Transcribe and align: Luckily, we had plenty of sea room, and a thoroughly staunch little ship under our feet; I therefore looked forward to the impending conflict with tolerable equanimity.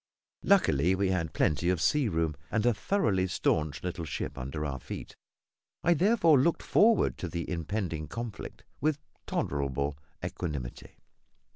Luckily, 0.41 0.95
we 0.95 1.09
had 1.09 1.31
plenty 1.31 1.69
of 1.69 1.79
sea 1.79 2.07
room, 2.09 2.35
and 2.49 2.65
a 2.65 2.73
thoroughly 2.73 3.27
staunch 3.27 3.83
little 3.83 4.03
ship 4.03 4.35
under 4.35 4.65
our 4.65 4.79
feet; 4.79 5.15
I 5.83 5.93
therefore 5.93 6.39
looked 6.39 6.63
forward 6.63 7.19
to 7.19 7.27
the 7.27 7.47
impending 7.47 8.07
conflict 8.07 8.63
with 8.79 8.97
tolerable 9.27 9.95
equanimity. 10.25 10.97